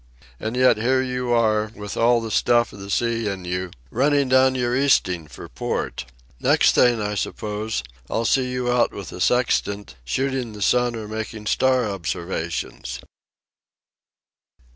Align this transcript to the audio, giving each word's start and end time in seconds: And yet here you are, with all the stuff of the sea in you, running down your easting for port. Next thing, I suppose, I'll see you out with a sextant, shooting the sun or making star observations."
And 0.39 0.57
yet 0.57 0.77
here 0.77 1.03
you 1.03 1.31
are, 1.31 1.71
with 1.75 1.95
all 1.95 2.21
the 2.21 2.31
stuff 2.31 2.73
of 2.73 2.79
the 2.79 2.89
sea 2.89 3.27
in 3.27 3.45
you, 3.45 3.69
running 3.91 4.29
down 4.29 4.55
your 4.55 4.75
easting 4.75 5.27
for 5.27 5.47
port. 5.47 6.05
Next 6.39 6.73
thing, 6.73 6.99
I 6.99 7.13
suppose, 7.13 7.83
I'll 8.09 8.25
see 8.25 8.51
you 8.51 8.71
out 8.71 8.91
with 8.91 9.11
a 9.11 9.21
sextant, 9.21 9.93
shooting 10.03 10.53
the 10.53 10.61
sun 10.63 10.95
or 10.95 11.07
making 11.07 11.45
star 11.45 11.85
observations." 11.87 12.99